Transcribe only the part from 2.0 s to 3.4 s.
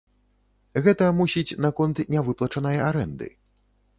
нявыплачанай арэнды.